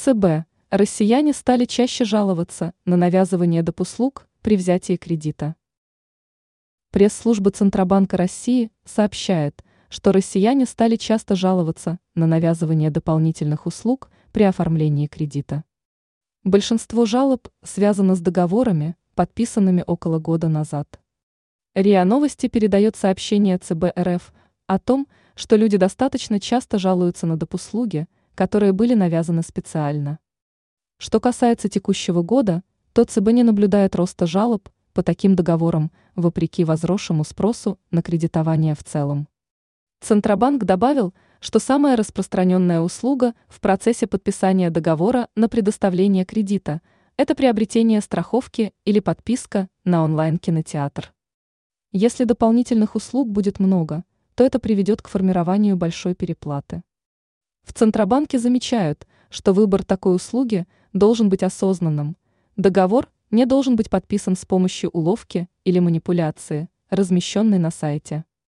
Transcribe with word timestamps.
ЦБ. 0.00 0.46
Россияне 0.70 1.32
стали 1.32 1.64
чаще 1.64 2.04
жаловаться 2.04 2.72
на 2.84 2.96
навязывание 2.96 3.64
доп. 3.64 3.80
услуг 3.80 4.28
при 4.42 4.56
взятии 4.56 4.94
кредита. 4.94 5.56
Пресс-служба 6.92 7.50
Центробанка 7.50 8.16
России 8.16 8.70
сообщает, 8.84 9.64
что 9.88 10.12
россияне 10.12 10.66
стали 10.66 10.94
часто 10.94 11.34
жаловаться 11.34 11.98
на 12.14 12.28
навязывание 12.28 12.90
дополнительных 12.90 13.66
услуг 13.66 14.08
при 14.30 14.44
оформлении 14.44 15.08
кредита. 15.08 15.64
Большинство 16.44 17.04
жалоб 17.04 17.48
связано 17.64 18.14
с 18.14 18.20
договорами, 18.20 18.94
подписанными 19.16 19.82
около 19.84 20.20
года 20.20 20.48
назад. 20.48 21.00
РИА 21.74 22.04
Новости 22.04 22.46
передает 22.46 22.94
сообщение 22.94 23.58
ЦБ 23.58 23.86
РФ 23.98 24.32
о 24.68 24.78
том, 24.78 25.08
что 25.34 25.56
люди 25.56 25.76
достаточно 25.76 26.38
часто 26.38 26.78
жалуются 26.78 27.26
на 27.26 27.36
доп. 27.36 27.56
Которые 28.38 28.70
были 28.70 28.94
навязаны 28.94 29.42
специально. 29.42 30.20
Что 30.96 31.18
касается 31.18 31.68
текущего 31.68 32.22
года, 32.22 32.62
то 32.92 33.02
ЦБ 33.04 33.32
не 33.32 33.42
наблюдает 33.42 33.96
роста 33.96 34.28
жалоб 34.28 34.68
по 34.92 35.02
таким 35.02 35.34
договорам, 35.34 35.90
вопреки 36.14 36.62
возросшему 36.62 37.24
спросу 37.24 37.80
на 37.90 38.00
кредитование 38.00 38.76
в 38.76 38.84
целом. 38.84 39.26
Центробанк 40.02 40.62
добавил, 40.62 41.14
что 41.40 41.58
самая 41.58 41.96
распространенная 41.96 42.80
услуга 42.80 43.34
в 43.48 43.60
процессе 43.60 44.06
подписания 44.06 44.70
договора 44.70 45.26
на 45.34 45.48
предоставление 45.48 46.24
кредита– 46.24 46.80
это 47.16 47.34
приобретение 47.34 48.00
страховки 48.00 48.72
или 48.84 49.00
подписка 49.00 49.68
на 49.82 50.04
онлайн-кинотеатр. 50.04 51.12
Если 51.90 52.22
дополнительных 52.22 52.94
услуг 52.94 53.28
будет 53.30 53.58
много, 53.58 54.04
то 54.36 54.44
это 54.44 54.60
приведет 54.60 55.02
к 55.02 55.08
формированию 55.08 55.76
большой 55.76 56.14
переплаты. 56.14 56.84
В 57.68 57.74
Центробанке 57.74 58.38
замечают, 58.38 59.06
что 59.28 59.52
выбор 59.52 59.84
такой 59.84 60.16
услуги 60.16 60.66
должен 60.94 61.28
быть 61.28 61.42
осознанным. 61.42 62.16
Договор 62.56 63.10
не 63.30 63.44
должен 63.44 63.76
быть 63.76 63.90
подписан 63.90 64.36
с 64.36 64.46
помощью 64.46 64.88
уловки 64.88 65.50
или 65.64 65.78
манипуляции, 65.78 66.70
размещенной 66.88 67.58
на 67.58 67.70
сайте. 67.70 68.24